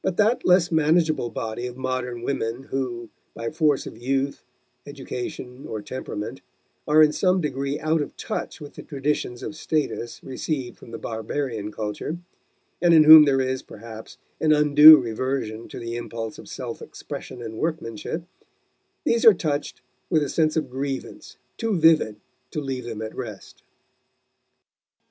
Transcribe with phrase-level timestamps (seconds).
[0.00, 4.42] But that less manageable body of modern women who, by force of youth,
[4.86, 6.40] education, or temperament,
[6.88, 10.98] are in some degree out of touch with the traditions of status received from the
[10.98, 12.16] barbarian culture,
[12.80, 17.42] and in whom there is, perhaps, an undue reversion to the impulse of self expression
[17.42, 18.22] and workmanship
[19.04, 22.16] these are touched with a sense of grievance too vivid
[22.50, 23.62] to leave them at rest.